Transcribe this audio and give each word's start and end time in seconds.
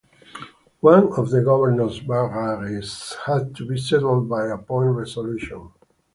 One 0.79 1.13
of 1.13 1.29
the 1.29 1.43
governor's 1.43 1.99
vagaries 1.99 3.17
had 3.27 3.53
to 3.57 3.67
be 3.67 3.77
settled 3.77 4.27
by 4.27 4.47
a 4.47 4.57
joint 4.57 4.95
resolution. 4.97 5.73